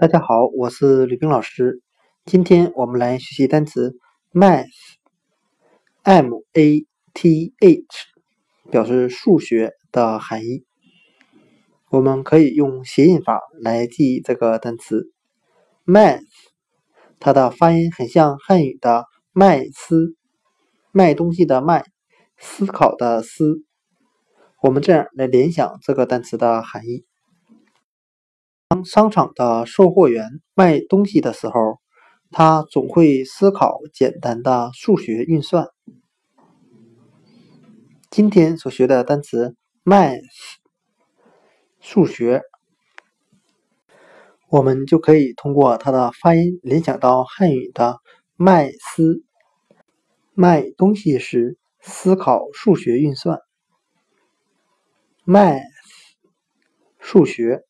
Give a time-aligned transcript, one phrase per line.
[0.00, 1.82] 大家好，我是吕冰老师。
[2.24, 3.96] 今天我们来学习单词
[4.32, 4.64] math，m
[6.52, 7.88] a t h，
[8.70, 10.64] 表示数学的含义。
[11.90, 15.10] 我们可以用谐音法来记忆这个单词
[15.84, 16.22] math，
[17.18, 20.14] 它的发音很像汉语的麦思，
[20.92, 21.84] 卖东西的卖，
[22.36, 23.64] 思考的思。
[24.62, 27.07] 我们这样来联想这个单词的含义。
[28.70, 31.80] 当商场的售货员卖东西的时候，
[32.30, 35.68] 他总会思考简单的数学运算。
[38.10, 40.20] 今天所学的单词 math，
[41.80, 42.42] 数学，
[44.50, 47.96] 我们就可以通过它的发音联想到汉语的
[48.36, 49.24] 卖思，
[50.34, 53.38] 卖东西时思考数学运算。
[55.24, 55.62] math，
[56.98, 57.64] 数学。